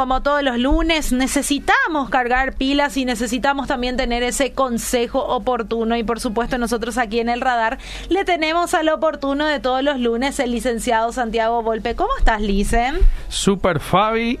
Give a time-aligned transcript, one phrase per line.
[0.00, 5.94] como todos los lunes, necesitamos cargar pilas y necesitamos también tener ese consejo oportuno.
[5.94, 7.76] Y por supuesto, nosotros aquí en el radar
[8.08, 11.96] le tenemos al oportuno de todos los lunes el licenciado Santiago Volpe.
[11.96, 12.96] ¿Cómo estás, Licen?
[13.28, 14.40] Super Fabi,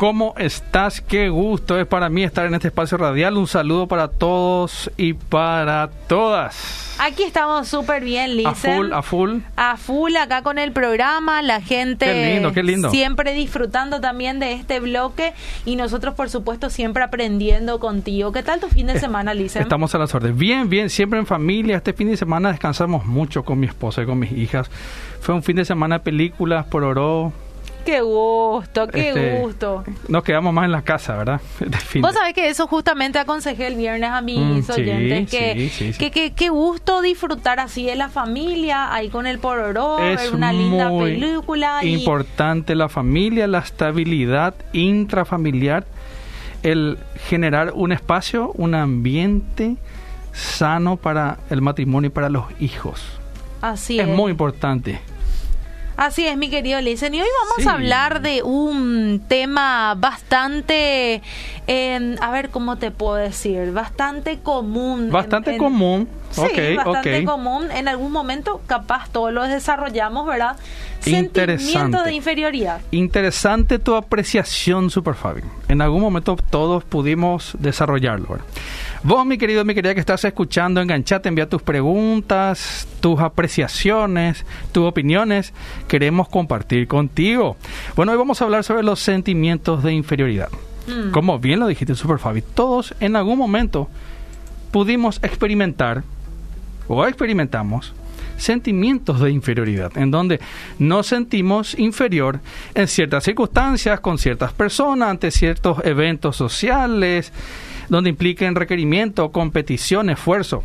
[0.00, 1.02] ¿Cómo estás?
[1.02, 3.36] Qué gusto es para mí estar en este espacio radial.
[3.36, 6.96] Un saludo para todos y para todas.
[6.98, 8.48] Aquí estamos súper bien, Lisa.
[8.48, 9.38] A full, a full.
[9.56, 12.90] A full acá con el programa, la gente qué lindo, qué lindo.
[12.90, 15.34] siempre disfrutando también de este bloque
[15.66, 18.32] y nosotros por supuesto siempre aprendiendo contigo.
[18.32, 19.60] ¿Qué tal tu fin de semana, Lisa?
[19.60, 20.38] Estamos a las órdenes.
[20.38, 21.76] Bien, bien, siempre en familia.
[21.76, 24.70] Este fin de semana descansamos mucho con mi esposa y con mis hijas.
[25.20, 27.34] Fue un fin de semana de películas por oro
[27.84, 29.84] Qué gusto, qué Este, gusto.
[30.08, 31.40] Nos quedamos más en la casa, ¿verdad?
[32.00, 35.68] Vos sabés que eso justamente aconsejé el viernes a mis Mm, sí, oyentes, que, sí,
[35.70, 35.98] sí, sí.
[35.98, 40.52] que, que- qué gusto disfrutar así de la familia, ahí con el pororó, ver una
[40.52, 41.80] linda película.
[41.84, 45.84] y- importante la familia, la estabilidad intrafamiliar,
[46.62, 49.76] el generar un espacio, un ambiente
[50.32, 53.02] sano para el matrimonio y para los hijos.
[53.62, 54.14] Así es es.
[54.16, 55.00] muy importante.
[56.00, 57.14] Así es, mi querido Lisen.
[57.14, 57.68] Y hoy vamos Sí.
[57.68, 61.20] a hablar de un tema bastante,
[61.66, 63.70] eh, a ver, ¿cómo te puedo decir?
[63.72, 65.10] Bastante común.
[65.10, 66.08] Bastante en- común.
[66.30, 66.40] Sí,
[66.74, 67.70] bastante común.
[67.70, 70.56] En algún momento, capaz, todos los desarrollamos, ¿verdad?
[71.00, 72.80] Sentimiento de inferioridad.
[72.92, 75.42] Interesante tu apreciación, Super Fabi.
[75.68, 78.26] En algún momento todos pudimos desarrollarlo.
[78.28, 78.44] ¿verdad?
[79.02, 84.86] Vos, mi querido, mi querida que estás escuchando, enganchate, envía tus preguntas, tus apreciaciones, tus
[84.86, 85.54] opiniones.
[85.88, 87.56] Queremos compartir contigo.
[87.96, 90.50] Bueno, hoy vamos a hablar sobre los sentimientos de inferioridad.
[90.86, 91.12] Mm.
[91.12, 93.88] Como bien lo dijiste, Super Fabi, todos en algún momento
[94.70, 96.04] pudimos experimentar
[96.86, 97.94] o experimentamos
[98.36, 100.40] sentimientos de inferioridad, en donde
[100.78, 102.40] nos sentimos inferior
[102.74, 107.32] en ciertas circunstancias, con ciertas personas, ante ciertos eventos sociales,
[107.90, 110.62] donde impliquen requerimiento, competición, esfuerzo.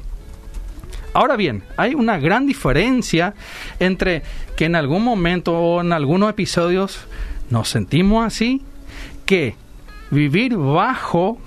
[1.13, 3.33] Ahora bien, hay una gran diferencia
[3.79, 4.21] entre
[4.55, 6.99] que en algún momento o en algunos episodios
[7.49, 8.61] nos sentimos así,
[9.25, 9.55] que
[10.11, 11.37] vivir bajo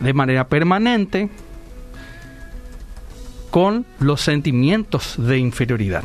[0.00, 1.30] de manera permanente
[3.50, 6.04] con los sentimientos de inferioridad.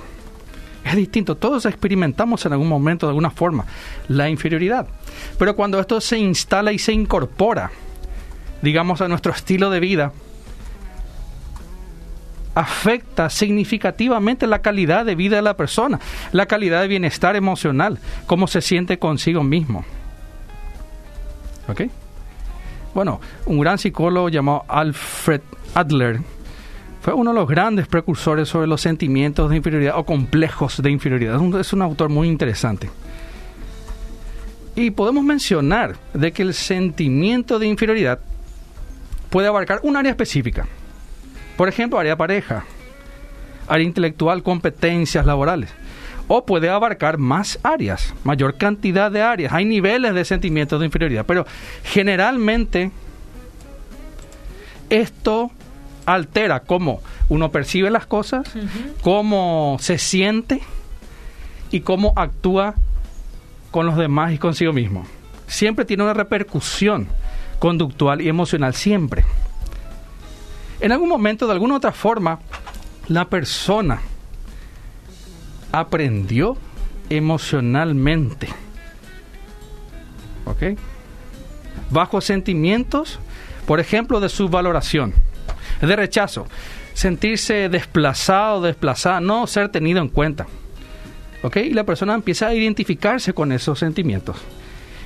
[0.86, 3.66] Es distinto, todos experimentamos en algún momento, de alguna forma,
[4.08, 4.88] la inferioridad.
[5.40, 7.72] Pero cuando esto se instala y se incorpora,
[8.66, 10.12] digamos, a nuestro estilo de vida,
[12.56, 16.00] afecta significativamente la calidad de vida de la persona,
[16.32, 19.86] la calidad de bienestar emocional, cómo se siente consigo mismo.
[21.68, 21.84] ¿Ok?
[22.96, 25.42] Bueno, un gran psicólogo llamado Alfred
[25.76, 26.22] Adler
[27.02, 31.36] fue uno de los grandes precursores sobre los sentimientos de inferioridad o complejos de inferioridad.
[31.36, 32.90] Es un, es un autor muy interesante.
[34.76, 38.20] Y podemos mencionar de que el sentimiento de inferioridad
[39.36, 40.66] puede abarcar un área específica.
[41.58, 42.64] Por ejemplo, área pareja,
[43.68, 45.72] área intelectual, competencias laborales.
[46.30, 49.52] O puede abarcar más áreas, mayor cantidad de áreas.
[49.52, 51.46] Hay niveles de sentimientos de inferioridad, pero
[51.84, 52.92] generalmente
[54.90, 55.52] esto
[56.06, 58.48] altera cómo uno percibe las cosas,
[59.02, 60.62] cómo se siente
[61.72, 62.76] y cómo actúa
[63.72, 65.06] con los demás y consigo mismo.
[65.46, 67.10] Siempre tiene una repercusión
[67.60, 69.24] conductual y emocional, siempre.
[70.80, 72.40] En algún momento, de alguna otra forma,
[73.08, 74.02] la persona
[75.72, 76.58] aprendió
[77.10, 78.48] emocionalmente.
[80.46, 80.78] ¿Ok?
[81.90, 83.20] Bajo sentimientos,
[83.66, 85.14] por ejemplo, de subvaloración,
[85.82, 86.48] de rechazo,
[86.94, 90.48] sentirse desplazado, desplazada, no ser tenido en cuenta.
[91.44, 91.58] ¿Ok?
[91.58, 94.38] Y la persona empieza a identificarse con esos sentimientos.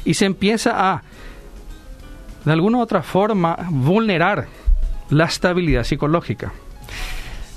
[0.05, 1.03] Y se empieza a,
[2.49, 4.47] de alguna u otra forma, vulnerar
[5.11, 6.51] la estabilidad psicológica.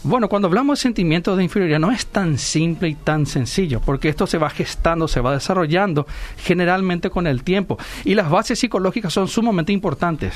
[0.02, 4.10] Bueno, cuando hablamos de sentimientos de inferioridad no es tan simple y tan sencillo, porque
[4.10, 6.06] esto se va gestando, se va desarrollando
[6.36, 7.78] generalmente con el tiempo.
[8.04, 10.34] Y las bases psicológicas son sumamente importantes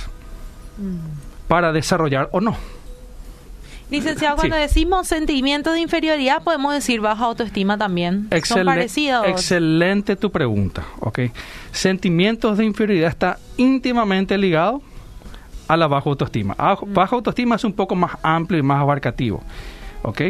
[1.49, 2.57] para desarrollar o no.
[3.91, 4.41] Licenciado, Sí.
[4.41, 8.29] cuando decimos sentimientos de inferioridad, podemos decir baja autoestima también.
[8.45, 9.27] Son parecidos.
[9.29, 11.21] Excelente tu pregunta, ¿ok?
[11.71, 14.83] Sentimientos de inferioridad está íntimamente ligado
[15.69, 16.55] a la baja autoestima.
[16.59, 19.41] A- Baja autoestima es un poco más amplio y más abarcativo,
[20.03, 20.21] ¿ok?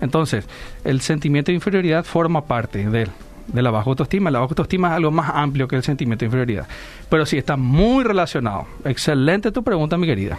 [0.00, 0.46] Entonces,
[0.84, 3.08] el sentimiento de inferioridad forma parte de,
[3.46, 4.30] de la baja autoestima.
[4.30, 6.66] La baja autoestima es algo más amplio que el sentimiento de inferioridad.
[7.10, 8.66] Pero sí, está muy relacionado.
[8.86, 10.38] Excelente tu pregunta, mi querida.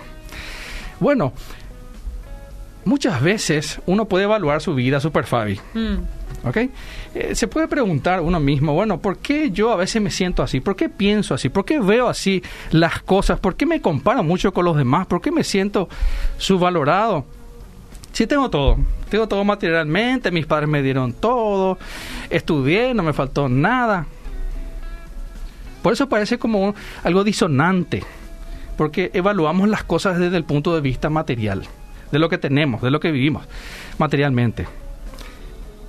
[0.99, 1.33] Bueno,
[2.85, 5.59] muchas veces uno puede evaluar su vida, Super Fabi.
[5.73, 6.47] Mm.
[6.47, 6.57] ¿Ok?
[7.15, 10.59] Eh, se puede preguntar uno mismo, bueno, ¿por qué yo a veces me siento así?
[10.59, 11.49] ¿Por qué pienso así?
[11.49, 13.39] ¿Por qué veo así las cosas?
[13.39, 15.07] ¿Por qué me comparo mucho con los demás?
[15.07, 15.89] ¿Por qué me siento
[16.37, 17.25] subvalorado?
[18.11, 18.77] Sí tengo todo,
[19.09, 21.77] tengo todo materialmente, mis padres me dieron todo,
[22.29, 24.05] estudié, no me faltó nada.
[25.81, 26.73] Por eso parece como
[27.03, 28.03] algo disonante,
[28.77, 31.63] porque evaluamos las cosas desde el punto de vista material,
[32.15, 33.45] de lo que tenemos, de lo que vivimos
[33.97, 34.65] materialmente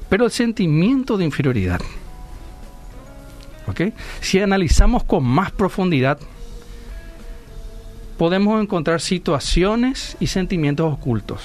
[0.09, 1.81] pero el sentimiento de inferioridad.
[3.67, 3.93] ¿Ok?
[4.21, 6.19] Si analizamos con más profundidad,
[8.17, 11.43] podemos encontrar situaciones y sentimientos ocultos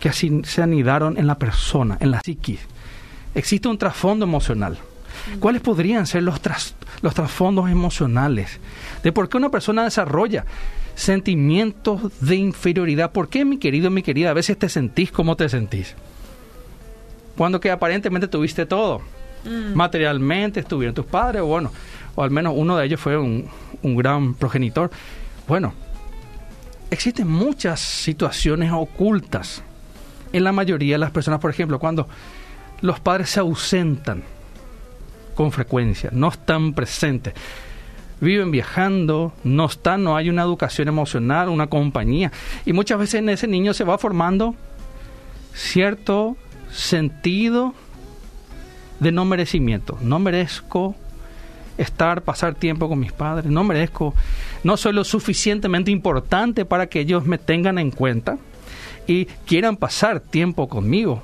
[0.00, 2.60] que así se anidaron en la persona, en la psiquis.
[3.34, 4.78] Existe un trasfondo emocional.
[5.40, 6.40] ¿Cuáles podrían ser los,
[7.02, 8.60] los trasfondos emocionales
[9.02, 10.44] de por qué una persona desarrolla
[10.98, 13.12] sentimientos de inferioridad?
[13.12, 15.94] ¿Por qué, mi querido, mi querida, a veces te sentís como te sentís?
[17.38, 19.00] cuando que aparentemente tuviste todo.
[19.44, 19.74] Mm.
[19.74, 21.70] Materialmente estuvieron tus padres, o bueno,
[22.16, 23.48] o al menos uno de ellos fue un,
[23.80, 24.90] un gran progenitor.
[25.46, 25.72] Bueno,
[26.90, 29.62] existen muchas situaciones ocultas
[30.32, 32.08] en la mayoría de las personas, por ejemplo, cuando
[32.80, 34.24] los padres se ausentan
[35.36, 37.34] con frecuencia, no están presentes,
[38.20, 42.32] viven viajando, no están, no hay una educación emocional, una compañía,
[42.64, 44.54] y muchas veces en ese niño se va formando
[45.54, 46.36] cierto
[46.70, 47.74] sentido
[49.00, 49.98] de no merecimiento.
[50.00, 50.94] No merezco
[51.76, 54.14] estar, pasar tiempo con mis padres, no merezco,
[54.64, 58.38] no soy lo suficientemente importante para que ellos me tengan en cuenta
[59.06, 61.22] y quieran pasar tiempo conmigo.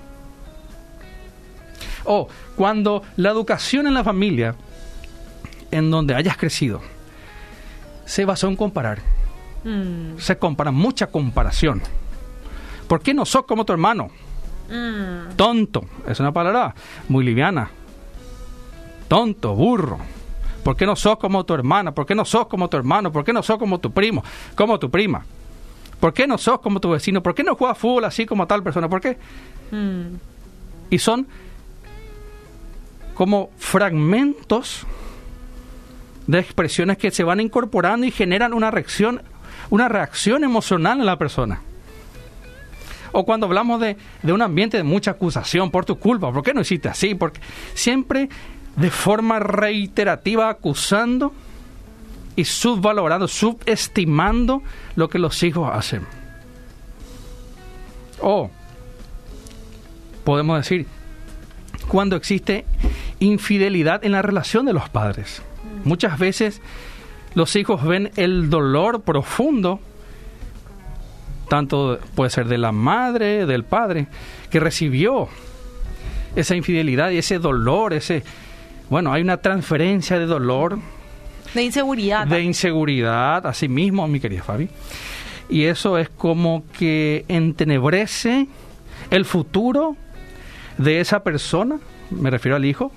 [2.04, 4.54] O cuando la educación en la familia,
[5.74, 6.80] en donde hayas crecido,
[8.04, 9.00] se basó en comparar.
[9.64, 10.18] Mm.
[10.18, 11.82] Se compara, mucha comparación.
[12.86, 14.08] ¿Por qué no sos como tu hermano?
[14.70, 15.34] Mm.
[15.36, 16.74] Tonto, es una palabra
[17.08, 17.70] muy liviana.
[19.08, 19.98] Tonto, burro.
[20.62, 21.92] ¿Por qué no sos como tu hermana?
[21.92, 23.10] ¿Por qué no sos como tu hermano?
[23.10, 24.22] ¿Por qué no sos como tu primo?
[24.54, 25.26] Como tu prima.
[25.98, 27.22] ¿Por qué no sos como tu vecino?
[27.22, 28.88] ¿Por qué no juegas fútbol así como tal persona?
[28.88, 29.18] ¿Por qué?
[29.72, 30.16] Mm.
[30.90, 31.26] Y son
[33.14, 34.86] como fragmentos
[36.26, 39.22] de expresiones que se van incorporando y generan una reacción,
[39.70, 41.60] una reacción emocional en la persona.
[43.12, 46.62] O cuando hablamos de, un ambiente de mucha acusación por tu culpa, ¿por qué no
[46.62, 47.14] hiciste así?
[47.14, 47.40] Porque
[47.74, 48.28] siempre
[48.74, 51.32] de forma reiterativa acusando
[52.34, 54.62] y subvalorando, subestimando
[54.96, 56.02] lo que los hijos hacen.
[58.20, 58.50] O
[60.24, 60.86] podemos decir,
[61.86, 62.64] cuando existe
[63.20, 65.42] infidelidad en la relación de los padres.
[65.84, 66.60] Muchas veces
[67.34, 69.80] los hijos ven el dolor profundo
[71.48, 74.06] tanto puede ser de la madre, del padre,
[74.50, 75.28] que recibió
[76.36, 78.24] esa infidelidad y ese dolor, ese,
[78.90, 80.78] bueno, hay una transferencia de dolor.
[81.54, 82.26] De inseguridad.
[82.26, 84.68] De inseguridad, así mismo, mi querida Fabi.
[85.48, 88.48] Y eso es como que entenebrece
[89.10, 89.96] el futuro
[90.78, 91.78] de esa persona,
[92.10, 92.90] me refiero al hijo,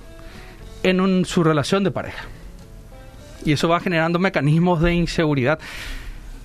[0.82, 2.24] en su relación de pareja.
[3.44, 5.58] Y eso va generando mecanismos de inseguridad.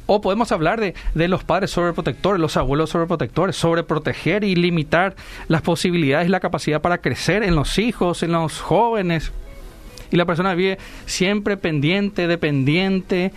[0.05, 5.15] O podemos hablar de, de, los padres sobreprotectores, los abuelos sobreprotectores, sobreproteger y limitar
[5.47, 9.31] las posibilidades y la capacidad para crecer en los hijos, en los jóvenes.
[10.11, 13.31] Y la persona vive siempre pendiente, dependiente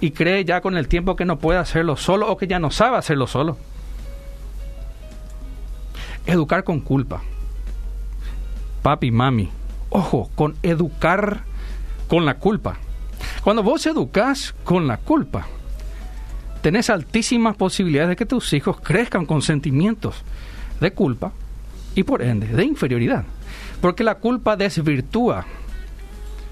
[0.00, 2.70] y cree ya con el tiempo que no puede hacerlo solo o que ya no
[2.70, 3.56] sabe hacerlo solo.
[6.26, 7.22] Educar con culpa.
[8.82, 9.50] Papi, mami.
[9.90, 11.44] Ojo, con educar
[12.08, 12.78] con la culpa.
[13.44, 15.46] Cuando vos educas con la culpa,
[16.62, 20.16] tenés altísimas posibilidades de que tus hijos crezcan con sentimientos
[20.80, 21.30] de culpa
[21.94, 23.24] y por ende de inferioridad.
[23.82, 25.44] Porque la culpa desvirtúa,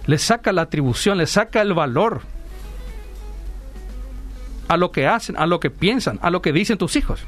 [0.04, 2.20] le saca la atribución, le saca el valor
[4.68, 7.25] a lo que hacen, a lo que piensan, a lo que dicen tus hijos.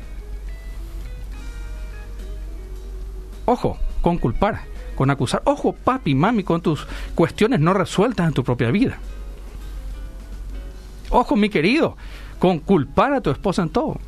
[3.46, 4.60] Ojo, con culpar,
[4.94, 5.40] con acusar.
[5.46, 8.98] Ojo, papi, mami, con tus cuestiones no resueltas en tu propia vida.
[11.16, 11.96] Ojo, mi querido,
[12.40, 14.00] con culpar a tu esposa en todo.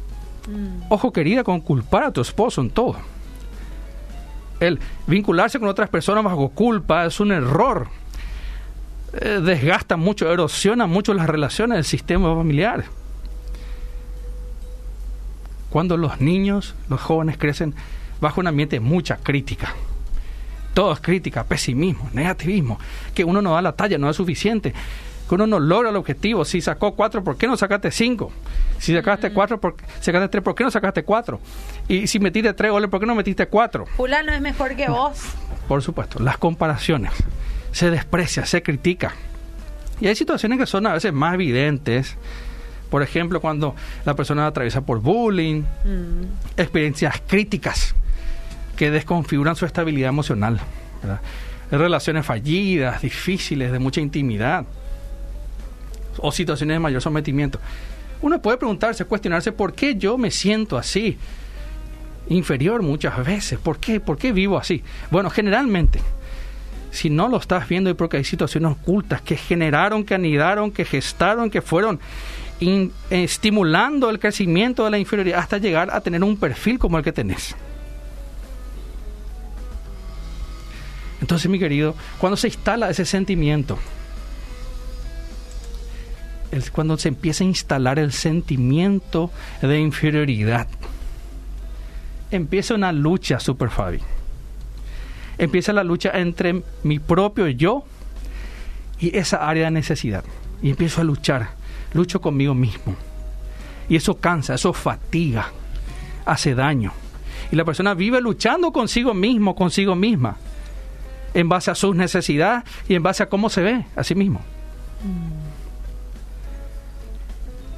[0.49, 0.87] Mm.
[0.89, 2.97] Ojo querida, con culpar a tu esposo en todo.
[4.59, 7.87] El vincularse con otras personas bajo culpa es un error.
[9.13, 12.87] Eh, desgasta mucho, erosiona mucho las relaciones del sistema familiar.
[15.71, 17.73] Cuando los niños, los jóvenes crecen
[18.21, 19.73] bajo un ambiente de mucha crítica.
[20.75, 22.81] Todo es crítica, pesimismo, negativismo,
[23.15, 24.75] que uno no da la talla, no es suficiente
[25.29, 26.45] que uno no logra el objetivo.
[26.45, 28.33] Si sacó cuatro, ¿por qué no sacaste cinco?
[28.79, 31.41] Si sacaste cuatro, ¿por, sacaste tres, ¿por qué no sacaste cuatro?
[31.89, 33.87] Y si metiste tres goles, ¿por qué no metiste cuatro?
[33.97, 35.21] Fulano es mejor que vos.
[35.69, 37.13] por supuesto, las comparaciones.
[37.73, 39.15] Se desprecia, se critica.
[40.01, 42.17] Y hay situaciones que son a veces más evidentes.
[42.91, 46.57] Por ejemplo, cuando la persona atraviesa por bullying, mm.
[46.57, 47.95] experiencias críticas
[48.77, 50.61] que desconfiguran su estabilidad emocional.
[51.71, 54.65] Relaciones fallidas, difíciles, de mucha intimidad.
[56.19, 57.59] O situaciones de mayor sometimiento.
[58.23, 61.19] Uno puede preguntarse, cuestionarse por qué yo me siento así
[62.29, 63.59] inferior muchas veces.
[63.59, 64.01] ¿Por qué?
[64.01, 64.83] ¿Por qué vivo así?
[65.11, 66.01] Bueno, generalmente,
[66.91, 71.51] si no lo estás viendo porque hay situaciones ocultas que generaron, que anidaron, que gestaron,
[71.51, 72.01] que fueron
[73.11, 77.13] estimulando el crecimiento de la inferioridad hasta llegar a tener un perfil como el que
[77.13, 77.55] tenés.
[81.21, 83.79] Entonces, mi querido, cuando se instala ese sentimiento,
[86.73, 89.31] cuando se empieza a instalar el sentimiento
[89.63, 90.69] de inferioridad,
[92.31, 94.01] empieza una lucha, Super Fabi.
[95.39, 97.85] Empieza la lucha entre mi propio yo
[98.99, 100.25] y esa área de necesidad.
[100.63, 101.51] Y empiezo a luchar,
[101.93, 102.97] lucho conmigo mismo.
[103.89, 105.51] Y eso cansa, eso fatiga,
[106.25, 106.93] hace daño.
[107.53, 110.37] Y la persona vive luchando consigo mismo, consigo misma,
[111.35, 114.41] en base a sus necesidades y en base a cómo se ve a sí mismo.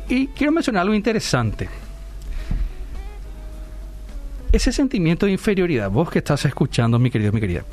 [0.08, 1.68] Y quiero mencionar algo interesante
[4.52, 7.64] ese sentimiento de inferioridad, vos que estás escuchando, mi querido, mi querida,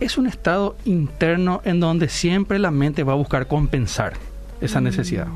[0.00, 4.14] es un estado interno en donde siempre la mente va a buscar compensar
[4.60, 5.28] esa necesidad.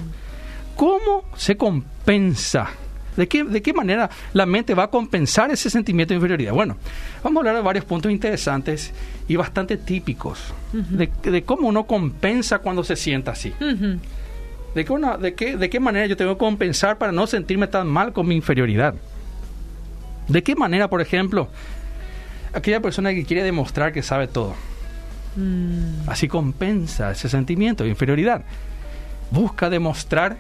[0.76, 2.70] ¿Cómo se compensa?
[3.16, 6.52] ¿De qué, ¿De qué manera la mente va a compensar ese sentimiento de inferioridad?
[6.52, 6.76] Bueno,
[7.22, 8.92] vamos a hablar de varios puntos interesantes
[9.28, 13.52] y bastante típicos de, cómo uno compensa cuando se sienta así.
[14.74, 17.88] De, qué de, qué, ¿De qué manera yo tengo que compensar para no sentirme tan
[17.88, 18.94] mal con mi inferioridad?
[20.28, 21.48] ¿De qué manera, por ejemplo,
[22.52, 24.54] aquella persona que quiere demostrar que sabe todo?
[25.36, 26.08] Mm.
[26.08, 28.42] Así compensa ese sentimiento de inferioridad.
[29.30, 30.36] Busca demostrar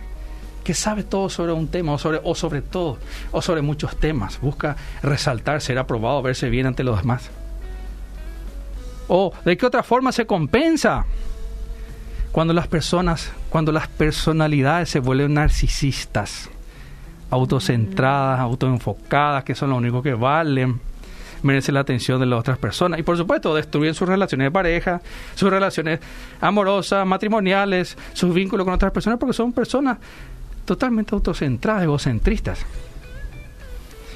[0.64, 2.98] que sabe todo sobre un tema o sobre, o sobre todo,
[3.32, 4.40] o sobre muchos temas.
[4.40, 7.30] Busca resaltar, ser aprobado, verse bien ante los demás.
[9.08, 11.04] ¿O de qué otra forma se compensa?
[12.32, 16.48] Cuando las personas, cuando las personalidades se vuelven narcisistas
[17.30, 20.80] autocentradas, autoenfocadas, que son lo único que valen,
[21.42, 23.00] merecen la atención de las otras personas.
[23.00, 25.00] Y por supuesto, destruyen sus relaciones de pareja,
[25.34, 26.00] sus relaciones
[26.40, 29.98] amorosas, matrimoniales, sus vínculos con otras personas, porque son personas
[30.64, 32.66] totalmente autocentradas, egocentristas.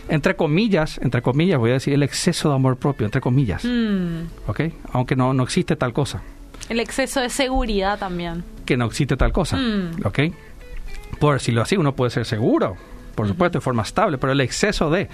[0.08, 3.64] Entre comillas, entre comillas, voy a decir el exceso de amor propio, entre comillas.
[3.64, 4.26] Mm.
[4.46, 4.60] ¿Ok?
[4.92, 6.20] Aunque no, no existe tal cosa.
[6.68, 8.44] El exceso de seguridad también.
[8.64, 9.56] Que no existe tal cosa.
[9.56, 10.00] Mm.
[10.04, 10.20] ¿Ok?
[11.18, 12.76] Por decirlo así, uno puede ser seguro,
[13.14, 15.08] por supuesto, de forma estable, pero el exceso de,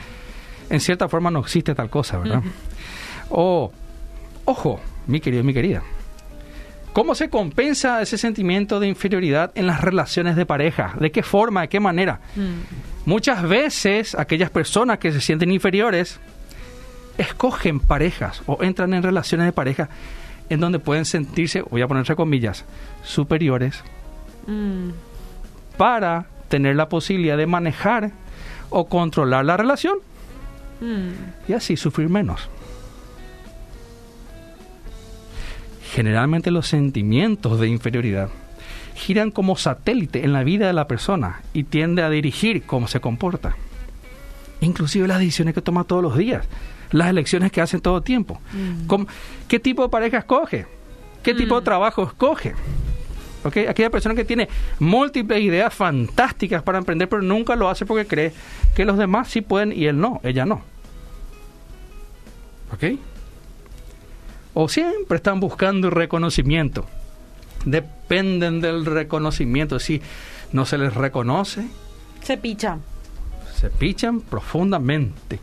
[0.70, 2.42] en cierta forma no existe tal cosa, ¿verdad?
[3.28, 3.70] O,
[4.44, 5.82] ojo, mi querido, mi querida,
[6.92, 10.94] ¿cómo se compensa ese sentimiento de inferioridad en las relaciones de pareja?
[10.98, 12.20] ¿De qué forma, de qué manera?
[12.34, 13.08] Mm.
[13.08, 16.20] Muchas veces aquellas personas que se sienten inferiores
[17.18, 19.88] escogen parejas o entran en relaciones de pareja
[20.50, 22.64] en donde pueden sentirse, voy a ponerse comillas,
[23.02, 23.82] superiores
[24.46, 24.90] mm.
[25.78, 28.10] para tener la posibilidad de manejar
[28.68, 29.98] o controlar la relación
[30.80, 31.50] mm.
[31.50, 32.50] y así sufrir menos.
[35.92, 38.28] Generalmente los sentimientos de inferioridad
[38.94, 43.00] giran como satélite en la vida de la persona y tiende a dirigir cómo se
[43.00, 43.56] comporta.
[44.60, 46.46] Inclusive las decisiones que toma todos los días,
[46.90, 48.40] las elecciones que hace todo el tiempo.
[48.52, 49.04] Mm.
[49.48, 50.66] ¿Qué tipo de pareja escoge?
[51.22, 51.64] ¿Qué tipo de mm.
[51.64, 52.54] trabajo escoge?
[53.44, 54.48] Aquella persona que tiene
[54.80, 58.32] múltiples ideas fantásticas para emprender, pero nunca lo hace porque cree
[58.74, 60.62] que los demás sí pueden y él no, ella no.
[62.72, 62.98] ¿Ok?
[64.52, 66.86] O siempre están buscando reconocimiento.
[67.64, 69.78] Dependen del reconocimiento.
[69.78, 70.02] Si
[70.52, 71.66] no se les reconoce,
[72.22, 72.82] se pichan.
[73.54, 75.38] Se pichan profundamente.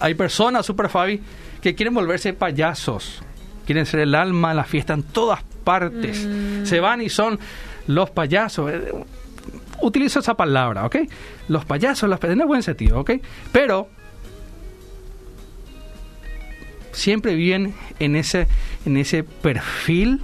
[0.00, 1.20] Hay personas, Super Fabi,
[1.60, 3.22] que quieren volverse payasos.
[3.64, 6.24] Quieren ser el alma de la fiesta en todas partes.
[6.24, 6.64] Mm.
[6.64, 7.38] Se van y son
[7.86, 8.70] los payasos.
[8.70, 8.92] Eh,
[9.82, 10.96] utilizo esa palabra, ¿ok?
[11.48, 13.12] Los payasos, las en el buen sentido, ¿ok?
[13.52, 13.88] Pero
[16.92, 18.46] siempre viven en ese,
[18.84, 20.20] en ese perfil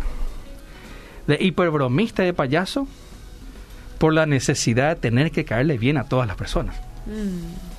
[1.26, 2.88] de hiperbromista de payaso
[3.99, 6.76] por la necesidad de tener que caerle bien a todas las personas.
[7.07, 7.72] Mm.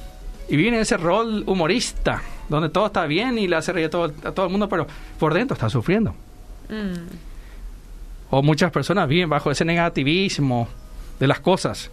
[0.50, 4.14] Y viene ese rol humorista, donde todo está bien y le hace reír a todo,
[4.24, 4.86] a todo el mundo, pero
[5.20, 6.14] por dentro está sufriendo.
[6.70, 7.32] Mm
[8.36, 10.68] o muchas personas viven bajo ese negativismo
[11.20, 11.92] de las cosas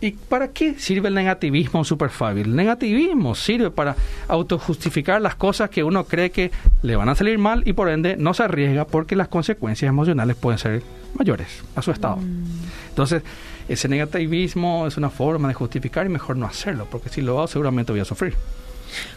[0.00, 2.46] ¿Y para qué sirve el negativismo super fácil?
[2.46, 3.96] El negativismo sirve para
[4.28, 6.50] autojustificar las cosas que uno cree que
[6.82, 10.36] le van a salir mal y por ende no se arriesga porque las consecuencias emocionales
[10.36, 10.82] pueden ser
[11.14, 12.16] mayores a su estado.
[12.16, 12.44] Mm.
[12.88, 13.22] Entonces,
[13.68, 17.48] ese negativismo es una forma de justificar y mejor no hacerlo, porque si lo hago
[17.48, 18.34] seguramente voy a sufrir.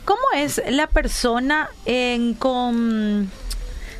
[0.05, 3.31] ¿Cómo es la persona en, con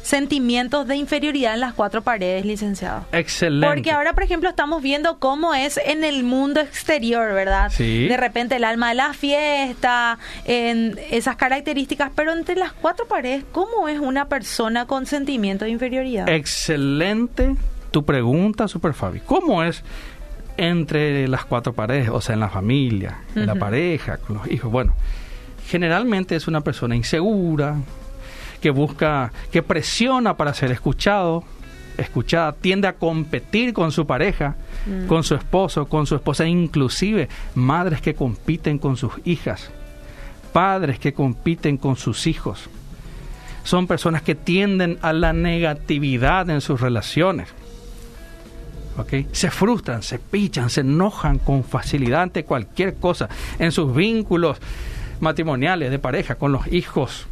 [0.03, 3.05] sentimientos de inferioridad en las cuatro paredes, licenciado.
[3.12, 3.67] Excelente.
[3.67, 7.72] Porque ahora, por ejemplo, estamos viendo cómo es en el mundo exterior, ¿verdad?
[7.72, 8.07] Sí.
[8.07, 13.45] De repente el alma de la fiesta, en esas características, pero entre las cuatro paredes,
[13.51, 16.29] ¿cómo es una persona con sentimiento de inferioridad?
[16.29, 17.55] Excelente
[17.91, 19.22] tu pregunta, Super Fabi.
[19.22, 19.83] ¿Cómo es
[20.57, 24.72] entre las cuatro paredes, o sea, en la familia, en la pareja, con los hijos?
[24.72, 24.93] Bueno,
[25.67, 27.77] generalmente es una persona insegura,
[28.63, 31.43] que busca, que presiona para ser escuchado,
[31.98, 34.55] escuchada, tiende a competir con su pareja,
[34.86, 35.08] mm.
[35.08, 39.70] con su esposo, con su esposa, inclusive madres que compiten con sus hijas,
[40.53, 42.70] padres que compiten con sus hijos.
[43.65, 47.50] Son personas que tienden a la negatividad en sus relaciones.
[48.98, 49.27] ¿Okay?
[49.34, 53.27] Se frustran, se pichan, se enojan con facilidad ante cualquier cosa
[53.60, 54.58] en sus vínculos
[55.19, 57.28] matrimoniales de pareja, con los hijos,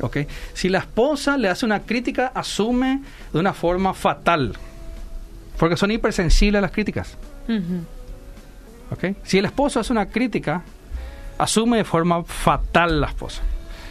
[0.00, 0.26] ¿okay?
[0.54, 4.54] Si la esposa le hace una crítica, asume de una forma fatal,
[5.58, 7.16] porque son hipersensibles a las críticas.
[8.90, 9.16] ¿okay?
[9.22, 10.62] Si el esposo hace una crítica,
[11.38, 13.42] asume de forma fatal la esposa.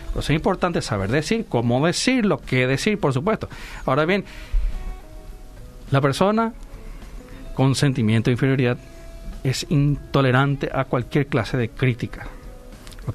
[0.08, 3.50] Entonces es importante saber decir, cómo decirlo, qué decir, por supuesto.
[3.86, 4.24] Ahora bien,
[5.92, 6.54] la persona
[7.54, 8.78] con sentimiento de inferioridad
[9.44, 12.28] es intolerante a cualquier clase de crítica.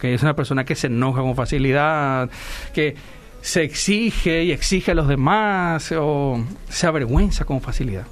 [0.03, 2.31] Es una persona que se enoja con facilidad,
[2.73, 2.95] que
[3.41, 8.07] se exige y exige a los demás o se avergüenza con facilidad.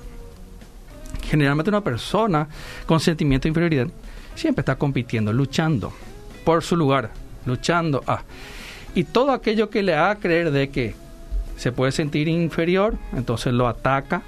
[1.23, 2.49] Generalmente una persona
[2.87, 3.89] con sentimiento de inferioridad
[4.35, 5.93] siempre está compitiendo, luchando
[6.45, 7.11] por su lugar,
[7.45, 8.23] luchando a...
[8.95, 10.95] Y todo aquello que le haga creer de que
[11.57, 14.23] se puede sentir inferior, entonces lo ataca,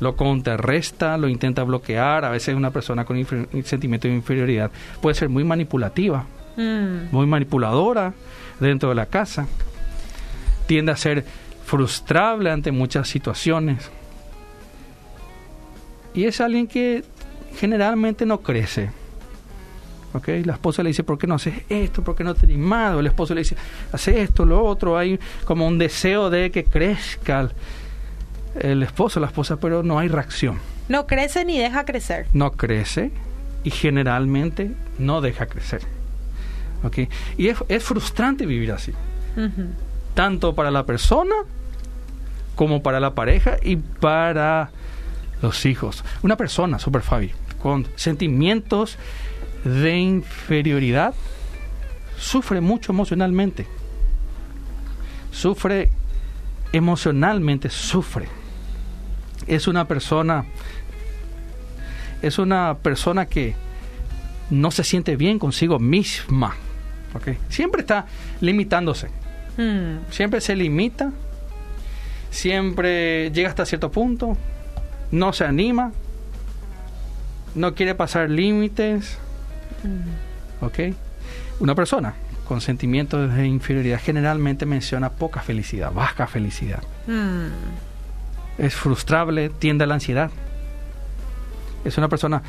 [0.00, 2.24] lo contrarresta, lo intenta bloquear.
[2.24, 3.24] A veces una persona con
[3.64, 6.24] sentimiento de inferioridad puede ser muy manipulativa,
[6.56, 7.12] mm.
[7.12, 8.12] muy manipuladora
[8.58, 9.46] dentro de la casa.
[10.66, 11.24] Tiende a ser
[11.64, 13.90] frustrable ante muchas situaciones.
[16.14, 17.04] Y es alguien que
[17.56, 18.90] generalmente no crece.
[20.12, 20.42] ¿Okay?
[20.42, 22.02] La esposa le dice, ¿por qué no haces esto?
[22.02, 22.98] ¿Por qué no te animado?
[22.98, 23.54] El esposo le dice,
[23.92, 24.98] hace esto, lo otro.
[24.98, 27.48] Hay como un deseo de que crezca
[28.58, 30.58] el esposo, la esposa, pero no hay reacción.
[30.88, 32.26] No crece ni deja crecer.
[32.32, 33.12] No crece
[33.62, 35.82] y generalmente no deja crecer.
[36.82, 37.08] ¿Okay?
[37.36, 38.92] Y es, frustrante vivir así.
[40.14, 41.34] Tanto para la persona
[42.56, 44.70] como para la pareja y para
[45.42, 46.04] los hijos.
[46.22, 47.30] Una persona, Super Fabi,
[47.62, 48.98] con sentimientos
[49.64, 51.14] de inferioridad,
[52.18, 53.66] sufre mucho emocionalmente.
[55.30, 55.90] Sufre
[56.72, 58.39] emocionalmente, sufre
[59.46, 60.44] es una persona
[62.22, 63.54] es una persona que
[64.50, 66.54] no se siente bien consigo misma.
[67.14, 67.38] ¿okay?
[67.48, 68.06] Siempre está
[68.40, 69.08] limitándose.
[69.56, 69.98] Hmm.
[70.10, 71.12] Siempre se limita.
[72.30, 74.36] Siempre llega hasta cierto punto.
[75.10, 75.92] No se anima.
[77.54, 79.18] No quiere pasar límites.
[79.82, 80.64] Hmm.
[80.64, 80.94] ¿Ok?
[81.60, 82.14] Una persona
[82.46, 86.82] con sentimientos de inferioridad generalmente menciona poca felicidad, baja felicidad.
[87.06, 87.89] Hmm
[88.60, 90.30] es frustrable, tiende a la ansiedad.
[91.84, 92.42] Es una persona,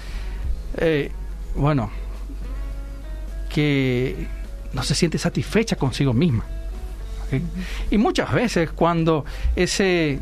[0.77, 1.09] eh,
[1.55, 1.89] bueno,
[3.49, 4.27] que
[4.73, 6.45] no se siente satisfecha consigo misma.
[7.89, 9.23] Y muchas veces cuando
[9.55, 10.19] ese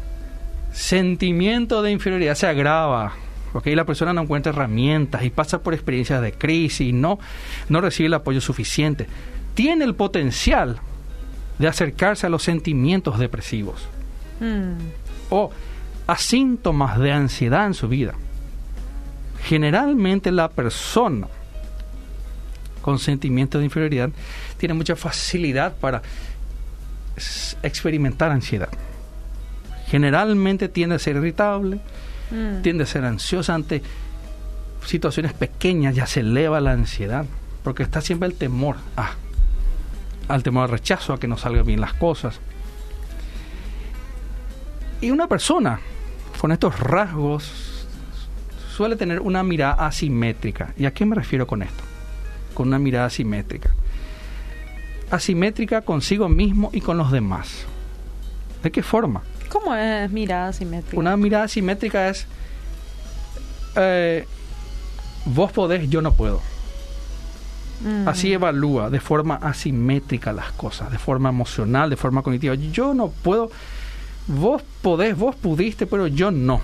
[0.71, 3.13] sentimiento de inferioridad se agrava,
[3.51, 7.17] porque la persona no encuentra herramientas y pasa por experiencias de crisis y no,
[7.67, 9.07] no recibe el apoyo suficiente,
[9.55, 10.79] tiene el potencial
[11.57, 13.87] de acercarse a los sentimientos depresivos.
[14.39, 14.73] Mm.
[15.31, 15.51] O
[16.09, 18.15] a síntomas de ansiedad en su vida.
[19.43, 21.27] Generalmente la persona
[22.81, 24.09] con sentimiento de inferioridad
[24.57, 26.01] tiene mucha facilidad para
[27.61, 28.69] experimentar ansiedad.
[29.85, 31.79] Generalmente tiende a ser irritable,
[32.31, 32.63] mm.
[32.63, 33.83] tiende a ser ansiosa ante
[34.83, 37.25] situaciones pequeñas, ya se eleva la ansiedad,
[37.63, 39.11] porque está siempre el temor a,
[40.27, 42.39] al temor al rechazo, a que no salgan bien las cosas.
[45.01, 45.79] Y una persona
[46.39, 47.85] con estos rasgos
[48.75, 50.73] suele tener una mirada asimétrica.
[50.77, 51.83] ¿Y a qué me refiero con esto?
[52.53, 53.71] Con una mirada asimétrica.
[55.11, 57.65] Asimétrica consigo mismo y con los demás.
[58.63, 59.21] ¿De qué forma?
[59.49, 60.97] ¿Cómo es mirada asimétrica?
[60.97, 62.25] Una mirada asimétrica es...
[63.75, 64.25] Eh,
[65.25, 66.41] vos podés, yo no puedo.
[67.81, 68.07] Mm.
[68.07, 72.55] Así evalúa de forma asimétrica las cosas, de forma emocional, de forma cognitiva.
[72.55, 73.51] Yo no puedo,
[74.29, 76.61] vos podés, vos pudiste, pero yo no.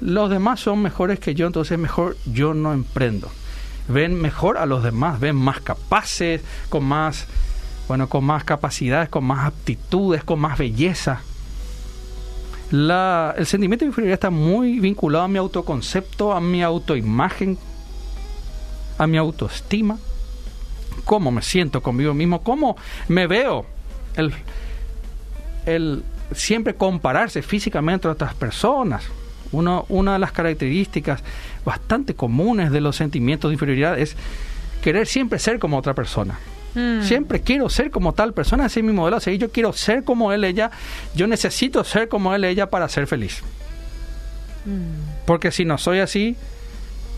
[0.00, 3.30] Los demás son mejores que yo, entonces mejor yo no emprendo.
[3.88, 7.26] Ven mejor a los demás, ven más capaces, con más,
[7.86, 11.20] bueno, con más capacidades, con más aptitudes, con más belleza.
[12.70, 17.58] La, el sentimiento de inferioridad está muy vinculado a mi autoconcepto, a mi autoimagen,
[18.98, 19.98] a mi autoestima,
[21.04, 22.76] cómo me siento conmigo mismo, cómo
[23.08, 23.64] me veo.
[24.16, 24.34] El,
[25.64, 29.04] el siempre compararse físicamente a otras personas.
[29.50, 31.22] Uno, una de las características
[31.64, 34.16] bastante comunes de los sentimientos de inferioridad es
[34.82, 36.38] querer siempre ser como otra persona.
[36.74, 37.02] Mm.
[37.02, 39.40] Siempre quiero ser como tal persona, ese es mi modelo a seguir.
[39.40, 40.70] Yo quiero ser como él, ella.
[41.14, 43.42] Yo necesito ser como él, ella para ser feliz.
[44.64, 45.24] Mm.
[45.26, 46.36] Porque si no soy así,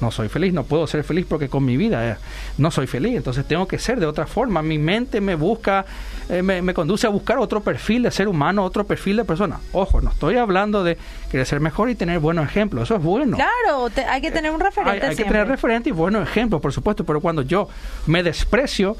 [0.01, 2.17] no soy feliz, no puedo ser feliz porque con mi vida eh,
[2.59, 4.63] no soy feliz, entonces tengo que ser de otra forma.
[4.63, 5.85] Mi mente me busca,
[6.29, 9.61] eh, me, me conduce a buscar otro perfil de ser humano, otro perfil de persona.
[9.73, 10.97] Ojo, no estoy hablando de
[11.31, 13.37] querer ser mejor y tener buenos ejemplos, eso es bueno.
[13.37, 15.35] Claro, te- hay que tener un Hay, referente hay que siempre.
[15.35, 17.69] tener referentes y buenos ejemplos, por supuesto, pero cuando yo
[18.07, 18.97] me desprecio,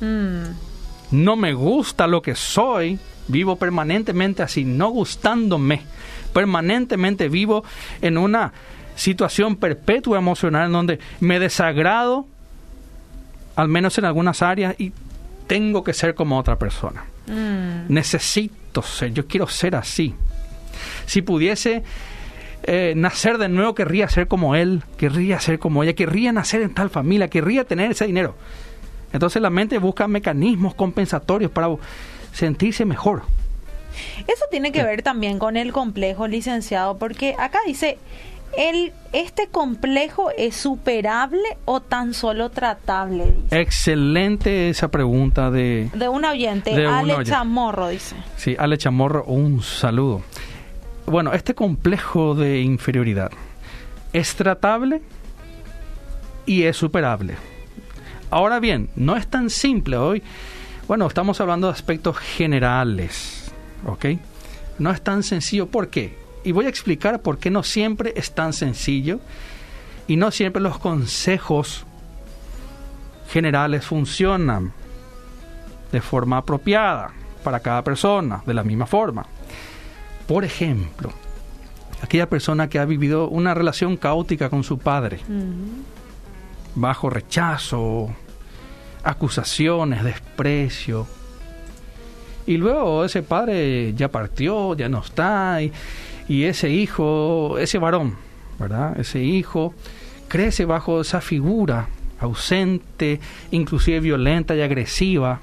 [0.00, 0.44] Mm.
[1.12, 2.98] no me gusta lo que soy,
[3.28, 5.82] vivo permanentemente así, no gustándome,
[6.32, 7.64] permanentemente vivo
[8.00, 8.52] en una
[9.02, 12.24] situación perpetua emocional en donde me desagrado,
[13.56, 14.92] al menos en algunas áreas, y
[15.48, 17.04] tengo que ser como otra persona.
[17.26, 17.92] Mm.
[17.92, 20.14] Necesito ser, yo quiero ser así.
[21.06, 21.82] Si pudiese
[22.62, 26.72] eh, nacer de nuevo, querría ser como él, querría ser como ella, querría nacer en
[26.72, 28.36] tal familia, querría tener ese dinero.
[29.12, 31.68] Entonces la mente busca mecanismos compensatorios para
[32.32, 33.22] sentirse mejor.
[34.26, 37.98] Eso tiene que ver también con el complejo, licenciado, porque acá dice,
[38.56, 43.32] el, ¿este complejo es superable o tan solo tratable?
[43.42, 43.60] Dice.
[43.60, 47.24] Excelente esa pregunta de, De un oyente, De Ale.
[47.24, 48.16] Chamorro, dice.
[48.36, 50.22] Sí, Ale Chamorro, un saludo.
[51.06, 53.30] Bueno, este complejo de inferioridad
[54.12, 55.02] es tratable
[56.46, 57.36] y es superable.
[58.30, 60.22] Ahora bien, no es tan simple hoy.
[60.88, 63.52] Bueno, estamos hablando de aspectos generales,
[63.86, 64.06] ¿ok?
[64.78, 65.66] No es tan sencillo.
[65.66, 66.21] ¿Por qué?
[66.44, 69.20] Y voy a explicar por qué no siempre es tan sencillo
[70.06, 71.86] y no siempre los consejos
[73.28, 74.72] generales funcionan
[75.90, 77.12] de forma apropiada
[77.44, 79.26] para cada persona, de la misma forma.
[80.26, 81.12] Por ejemplo,
[82.02, 85.20] aquella persona que ha vivido una relación caótica con su padre,
[86.74, 88.10] bajo rechazo,
[89.04, 91.06] acusaciones, desprecio.
[92.46, 95.72] Y luego ese padre ya partió, ya no está, y,
[96.32, 98.16] y ese hijo, ese varón,
[98.58, 98.98] ¿verdad?
[98.98, 99.74] Ese hijo
[100.28, 101.88] crece bajo esa figura
[102.20, 105.40] ausente, inclusive violenta y agresiva,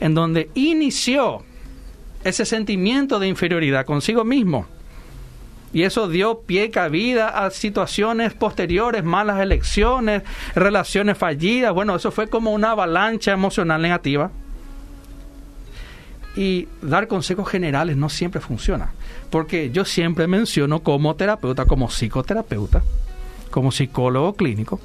[0.00, 1.44] en donde inició
[2.24, 4.66] ese sentimiento de inferioridad consigo mismo.
[5.72, 10.24] Y eso dio pie cabida a situaciones posteriores, malas elecciones,
[10.56, 11.72] relaciones fallidas.
[11.72, 14.32] Bueno, eso fue como una avalancha emocional negativa.
[16.36, 18.92] Y dar consejos generales no siempre funciona.
[19.30, 22.82] Porque yo siempre menciono como terapeuta, como psicoterapeuta,
[23.50, 24.80] como psicólogo clínico,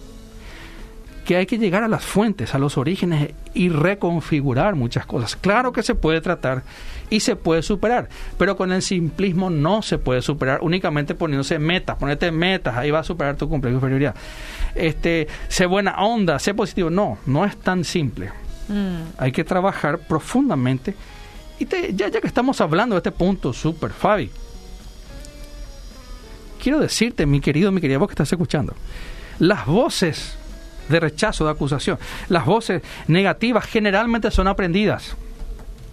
[1.30, 5.36] que hay que llegar a las fuentes, a los orígenes y reconfigurar muchas cosas.
[5.36, 6.64] Claro que se puede tratar
[7.12, 8.10] y se puede superar,
[8.40, 13.02] pero con el simplismo no se puede superar únicamente poniéndose metas, ponerte metas, ahí va
[13.02, 14.16] a superar tu complejo de inferioridad.
[14.74, 18.32] Este, sé buena onda, sé positivo, no, no es tan simple.
[18.68, 19.20] Mm.
[19.20, 20.96] Hay que trabajar profundamente.
[21.60, 24.32] Y ya, que estamos hablando de este punto súper, Fabi,
[26.62, 28.74] quiero decirte, mi querido, mi querida vos que estás escuchando,
[29.40, 30.38] las voces
[30.88, 35.16] de rechazo, de acusación, las voces negativas generalmente son aprendidas.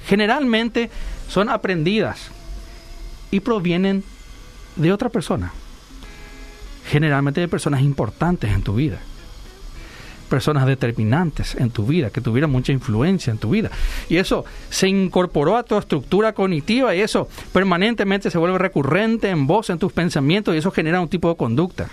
[0.07, 0.88] Generalmente
[1.29, 2.31] son aprendidas
[3.33, 4.05] y provienen
[4.76, 5.52] de otra persona.
[6.88, 9.00] Generalmente de personas importantes en tu vida.
[10.28, 13.70] Personas determinantes en tu vida, que tuvieron mucha influencia en tu vida.
[14.08, 19.46] Y eso se incorporó a tu estructura cognitiva y eso permanentemente se vuelve recurrente en
[19.46, 21.88] vos, en tus pensamientos y eso genera un tipo de conducta.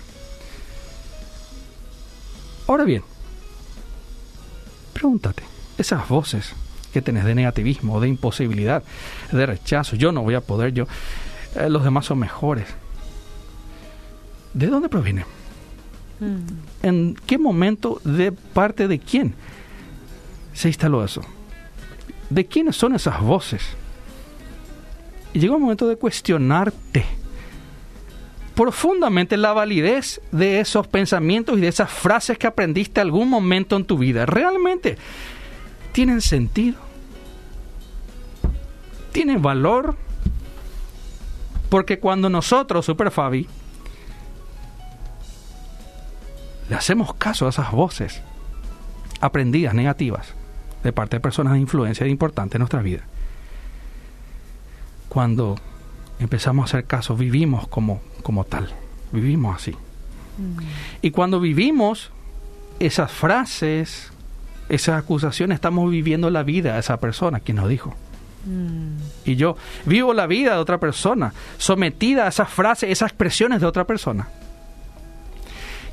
[2.66, 3.02] Ahora bien,
[4.94, 5.42] pregúntate,
[5.76, 6.54] esas voces
[6.92, 8.82] que tenés de negativismo, de imposibilidad,
[9.32, 10.86] de rechazo, yo no voy a poder, yo,
[11.56, 12.66] eh, los demás son mejores.
[14.54, 15.24] ¿De dónde provienen?
[16.20, 16.86] Mm.
[16.86, 19.34] ¿En qué momento, de parte de quién
[20.52, 21.22] se instaló eso?
[22.30, 23.62] ¿De quiénes son esas voces?
[25.32, 27.04] Y llega un momento de cuestionarte
[28.54, 33.84] profundamente la validez de esos pensamientos y de esas frases que aprendiste algún momento en
[33.84, 34.26] tu vida.
[34.26, 34.96] ¿Realmente
[35.92, 36.78] tienen sentido?
[39.12, 39.96] ¿Tienen valor?
[41.68, 43.48] Porque cuando nosotros, Super Fabi,
[46.68, 48.22] le hacemos caso a esas voces
[49.20, 50.34] aprendidas negativas
[50.82, 53.04] de parte de personas de influencia importante en nuestra vida,
[55.08, 55.56] cuando
[56.18, 58.68] empezamos a hacer caso, vivimos como, como tal,
[59.12, 59.72] vivimos así.
[59.72, 60.58] Mm.
[61.02, 62.10] Y cuando vivimos
[62.80, 64.12] esas frases,
[64.68, 67.94] esas acusaciones, estamos viviendo la vida de esa persona, quien nos dijo.
[68.44, 68.96] Mm.
[69.24, 73.66] Y yo vivo la vida de otra persona, sometida a esas frases, esas expresiones de
[73.66, 74.28] otra persona.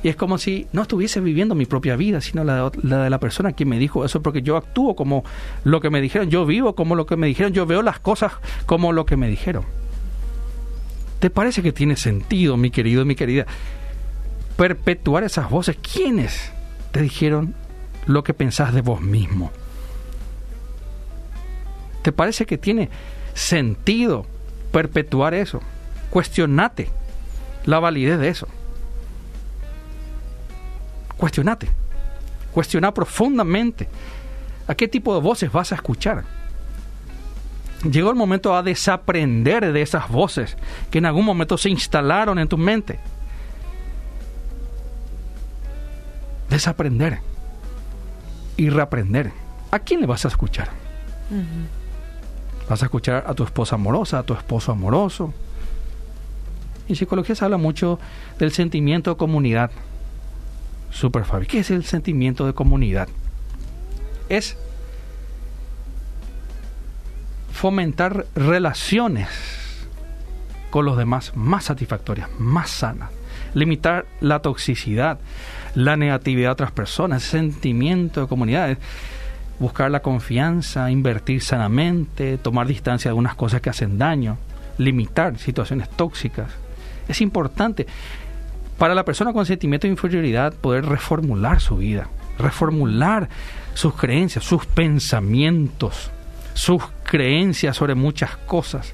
[0.02, 3.10] Y es como si no estuviese viviendo mi propia vida, sino la de, la de
[3.10, 5.24] la persona que me dijo eso, porque yo actúo como
[5.64, 8.32] lo que me dijeron, yo vivo como lo que me dijeron, yo veo las cosas
[8.66, 9.64] como lo que me dijeron.
[11.20, 13.46] ¿Te parece que tiene sentido, mi querido, mi querida,
[14.56, 15.76] perpetuar esas voces?
[15.76, 16.50] ¿Quiénes
[16.90, 17.54] te dijeron
[18.06, 19.52] lo que pensás de vos mismo?
[22.02, 22.90] ¿Te parece que tiene
[23.34, 24.26] sentido
[24.72, 25.60] perpetuar eso?
[26.10, 26.88] Cuestionate
[27.66, 28.48] la validez de eso.
[31.22, 31.68] Cuestionate.
[32.52, 33.88] Cuestiona profundamente
[34.66, 36.24] a qué tipo de voces vas a escuchar.
[37.88, 40.56] Llegó el momento a desaprender de esas voces
[40.90, 42.98] que en algún momento se instalaron en tu mente.
[46.50, 47.20] Desaprender
[48.56, 49.30] y reaprender.
[49.70, 50.70] ¿A quién le vas a escuchar?
[52.68, 55.32] ¿Vas a escuchar a tu esposa amorosa, a tu esposo amoroso?
[56.88, 58.00] En psicología se habla mucho
[58.40, 59.70] del sentimiento de comunidad.
[60.92, 61.46] Super Fabi.
[61.46, 63.08] ¿Qué es el sentimiento de comunidad?
[64.28, 64.56] Es
[67.52, 69.28] fomentar relaciones
[70.70, 73.10] con los demás más satisfactorias, más sanas.
[73.54, 75.18] Limitar la toxicidad,
[75.74, 78.78] la negatividad de otras personas, sentimiento de comunidad.
[79.58, 84.38] Buscar la confianza, invertir sanamente, tomar distancia de algunas cosas que hacen daño,
[84.78, 86.50] limitar situaciones tóxicas.
[87.06, 87.86] Es importante
[88.82, 93.28] para la persona con sentimiento de inferioridad poder reformular su vida, reformular
[93.74, 96.10] sus creencias, sus pensamientos,
[96.54, 98.92] sus creencias sobre muchas cosas.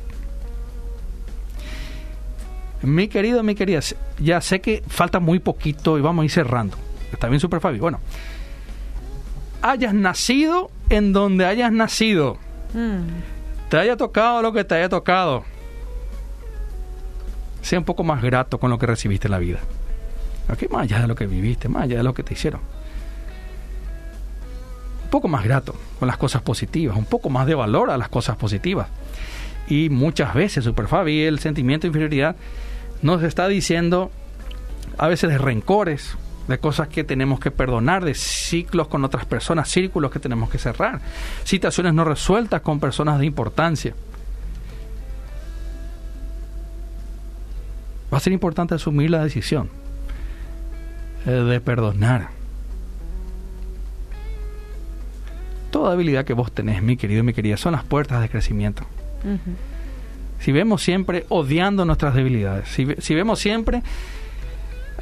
[2.83, 3.81] Mi querido, mi querida,
[4.19, 6.77] ya sé que falta muy poquito y vamos a ir cerrando.
[7.11, 7.79] Está bien, Super Fabi.
[7.79, 7.99] Bueno,
[9.63, 12.37] hayas nacido en donde hayas nacido,
[12.75, 13.71] mm.
[13.71, 15.45] te haya tocado lo que te haya tocado,
[17.63, 19.61] sea un poco más grato con lo que recibiste en la vida.
[20.71, 22.61] Más allá de lo que viviste, más allá de lo que te hicieron.
[25.05, 28.09] Un poco más grato con las cosas positivas, un poco más de valor a las
[28.09, 28.89] cosas positivas.
[29.69, 32.37] Y muchas veces, Super Fabi, el sentimiento de inferioridad
[33.03, 34.11] nos está diciendo
[34.97, 36.17] a veces de rencores,
[36.49, 40.59] de cosas que tenemos que perdonar, de ciclos con otras personas, círculos que tenemos que
[40.59, 41.01] cerrar,
[41.45, 43.95] situaciones no resueltas con personas de importancia.
[48.13, 49.69] Va a ser importante asumir la decisión
[51.33, 52.29] de perdonar.
[55.71, 58.85] Toda habilidad que vos tenés, mi querido y mi querida, son las puertas de crecimiento.
[60.41, 63.83] Si vemos siempre odiando nuestras debilidades, si, vemos siempre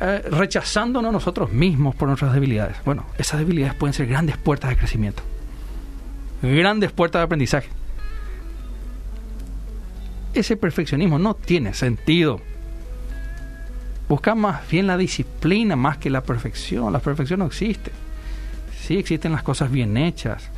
[0.00, 4.76] eh, rechazándonos nosotros mismos por nuestras debilidades, bueno, esas debilidades pueden ser grandes puertas de
[4.76, 5.22] crecimiento,
[6.42, 7.68] grandes puertas de aprendizaje.
[10.34, 12.40] Ese perfeccionismo no tiene sentido.
[14.08, 16.92] Busca más bien la disciplina más que la perfección.
[16.92, 17.90] La perfección no existe.
[18.80, 20.50] Sí existen las cosas bien hechas.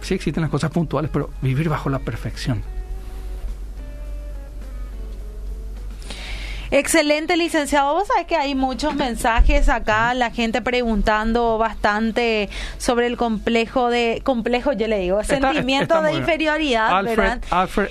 [0.00, 2.75] Sí existen las cosas puntuales, pero vivir bajo la perfección
[6.70, 7.94] Excelente, licenciado.
[7.94, 12.48] Vos sabés que hay muchos mensajes acá, la gente preguntando bastante
[12.78, 16.96] sobre el complejo de, complejo yo le digo, sentimiento de inferioridad.
[16.96, 17.40] Alfred,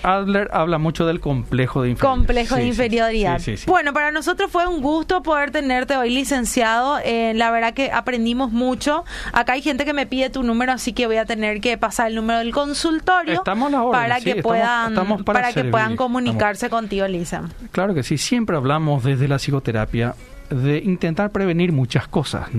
[0.04, 2.16] Adler habla mucho del complejo de inferioridad.
[2.16, 3.42] Complejo de inferioridad.
[3.68, 7.00] bueno, para nosotros fue un gusto poder tenerte hoy, licenciado.
[7.04, 9.06] Eh, la verdad que aprendimos mucho.
[9.32, 12.08] Acá hay gente que me pide tu número, así que voy a tener que pasar
[12.08, 17.44] el número del consultorio para, que puedan, para, que puedan comunicarse contigo, Lisa.
[17.72, 20.15] Claro que sí, siempre hablamos desde la psicoterapia
[20.49, 22.49] de intentar prevenir muchas cosas,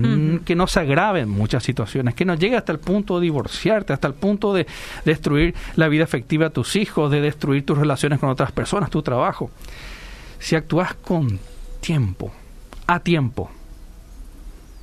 [0.45, 4.07] que no se agraven muchas situaciones, que no llegue hasta el punto de divorciarte, hasta
[4.07, 4.67] el punto de
[5.03, 9.01] destruir la vida afectiva de tus hijos, de destruir tus relaciones con otras personas, tu
[9.01, 9.51] trabajo.
[10.39, 11.39] Si actúas con
[11.81, 12.31] tiempo,
[12.87, 13.51] a tiempo,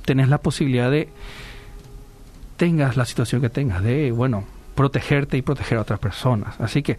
[0.05, 1.09] tenés la posibilidad de,
[2.57, 6.59] tengas la situación que tengas, de, bueno, protegerte y proteger a otras personas.
[6.59, 6.97] Así que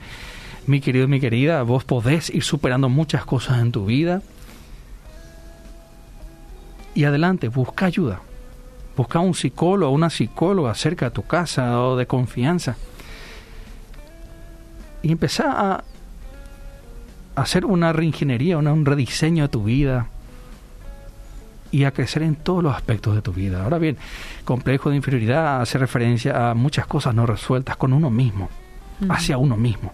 [0.67, 4.23] mi querido y mi querida, vos podés ir superando muchas cosas en tu vida
[6.95, 8.21] Y adelante, busca ayuda.
[8.97, 12.77] Busca un psicólogo o una psicóloga cerca de tu casa o de confianza.
[15.03, 15.85] Y empezá a
[17.37, 20.09] hacer una reingeniería, un rediseño de tu vida
[21.71, 23.63] y a crecer en todos los aspectos de tu vida.
[23.63, 23.99] Ahora bien,
[24.47, 28.49] complejo de inferioridad hace referencia a muchas cosas no resueltas con uno mismo,
[29.11, 29.93] hacia uno mismo.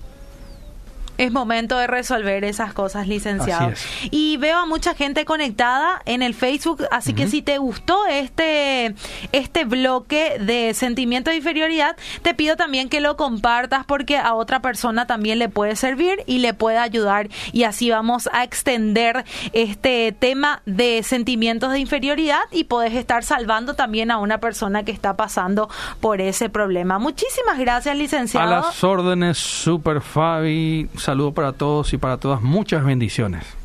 [1.22, 3.74] Es momento de resolver esas cosas, licenciado.
[4.11, 8.96] Y veo a mucha gente conectada en el Facebook, así que si te gustó este,
[9.30, 14.62] este bloque de sentimiento de inferioridad, te pido también que lo compartas porque a otra
[14.62, 17.28] persona también le puede servir y le puede ayudar.
[17.52, 23.74] Y así vamos a extender este tema de sentimientos de inferioridad y puedes estar salvando
[23.74, 26.98] también a una persona que está pasando por ese problema.
[26.98, 28.52] Muchísimas gracias, licenciado.
[28.52, 32.40] A las órdenes, Super Fabi saludo para todos y para todas.
[32.40, 33.62] Muchas bendiciones.